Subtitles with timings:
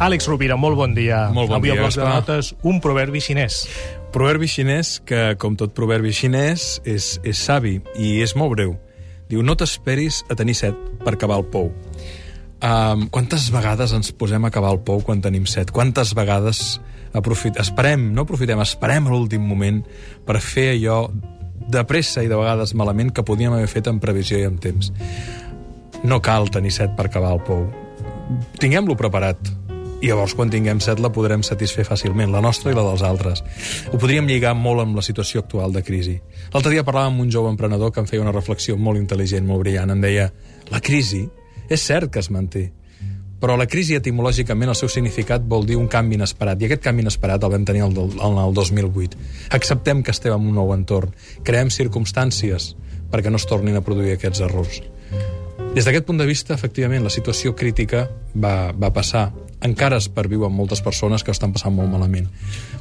[0.00, 1.26] Àlex Rovira, molt bon dia.
[1.28, 3.66] Molt bon Avui dia, al bloc de notes, un proverbi xinès.
[4.14, 8.72] Proverbi xinès que, com tot proverbi xinès, és, és savi i és molt breu.
[9.28, 11.68] Diu, no t'esperis a tenir set per acabar el pou.
[12.64, 15.68] Um, quantes vegades ens posem a acabar el pou quan tenim set?
[15.68, 16.80] Quantes vegades
[17.12, 17.60] aprofit...
[17.60, 19.84] esperem, no aprofitem, esperem a l'últim moment
[20.24, 21.02] per fer allò
[21.70, 24.94] de pressa i de vegades malament que podíem haver fet en previsió i en temps.
[26.08, 27.68] No cal tenir set per acabar el pou.
[28.56, 29.59] Tinguem-lo preparat.
[30.00, 33.42] I llavors, quan tinguem set, la podrem satisfer fàcilment, la nostra i la dels altres.
[33.92, 36.14] Ho podríem lligar molt amb la situació actual de crisi.
[36.54, 39.60] L'altre dia parlàvem amb un jove emprenedor que em feia una reflexió molt intel·ligent, molt
[39.60, 39.92] brillant.
[39.92, 40.30] Em deia,
[40.72, 41.26] la crisi
[41.68, 42.70] és cert que es manté,
[43.40, 47.04] però la crisi etimològicament el seu significat vol dir un canvi inesperat, i aquest canvi
[47.04, 49.20] inesperat el vam tenir el, el, el 2008.
[49.56, 51.12] Acceptem que estem en un nou entorn,
[51.44, 52.74] creem circumstàncies
[53.12, 54.80] perquè no es tornin a produir aquests errors.
[55.70, 59.28] Des d'aquest punt de vista, efectivament, la situació crítica va, va passar.
[59.62, 62.26] Encara es perviuen moltes persones que ho estan passant molt malament.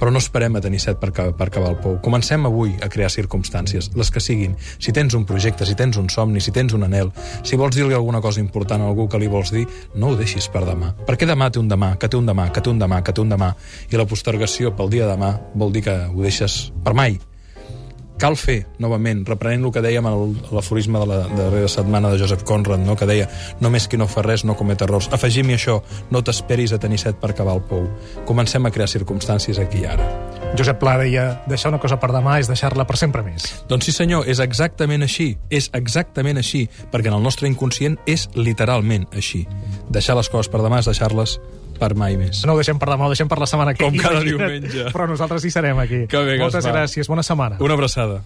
[0.00, 1.98] Però no esperem a tenir set per, per acabar el pou.
[2.00, 4.56] Comencem avui a crear circumstàncies, les que siguin.
[4.78, 7.12] Si tens un projecte, si tens un somni, si tens un anel,
[7.44, 10.48] si vols dir-li alguna cosa important a algú que li vols dir, no ho deixis
[10.48, 10.94] per demà.
[11.04, 13.20] Perquè demà té un demà, que té un demà, que té un demà, que té
[13.20, 13.52] un demà.
[13.92, 17.20] I la postergació pel dia de demà vol dir que ho deixes per mai
[18.20, 20.12] cal fer, novament, reprenent el que dèiem a
[20.52, 22.96] l'aforisme de la darrera setmana de Joseph Conrad, no?
[22.96, 23.30] que deia
[23.64, 25.08] només qui no fa res no comet errors.
[25.16, 25.80] Afegim-hi això,
[26.12, 27.88] no t'esperis a tenir set per acabar el pou.
[28.28, 30.29] Comencem a crear circumstàncies aquí i ara.
[30.58, 33.46] Josep Pla deia, deixar una cosa per demà és deixar-la per sempre més.
[33.70, 38.26] Doncs sí senyor, és exactament així, és exactament així, perquè en el nostre inconscient és
[38.34, 39.44] literalment així.
[39.94, 41.38] Deixar les coses per demà és deixar-les
[41.80, 42.42] per mai més.
[42.44, 44.90] No ho deixem per demà, ho deixem per la setmana que Com cada diumenge.
[44.92, 46.02] Però nosaltres hi serem aquí.
[46.10, 46.82] Que bé, Moltes Gaspar.
[46.82, 47.56] gràcies, bona setmana.
[47.64, 48.20] Una abraçada.